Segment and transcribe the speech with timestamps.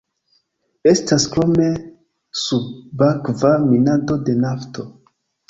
[0.91, 1.67] Estas krome
[2.45, 4.89] subakva minado de nafto.